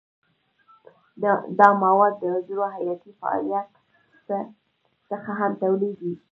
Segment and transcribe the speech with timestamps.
[1.59, 3.69] دا مواد د حجرو حیاتي فعالیت
[5.09, 6.13] څخه هم تولیدیږي.